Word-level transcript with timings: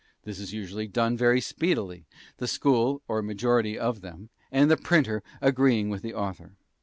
This 0.23 0.39
is 0.39 0.51
usually 0.51 0.87
done 0.87 1.15
very 1.15 1.39
speedily, 1.39 2.07
the 2.37 2.47
school 2.47 3.03
or 3.07 3.19
a 3.19 3.23
majority 3.23 3.77
of 3.77 4.01
them 4.01 4.29
and 4.51 4.71
the 4.71 4.75
printer 4.75 5.21
agreeing 5.41 5.91
with 5.91 6.01
the 6.01 6.15
author. 6.15 6.53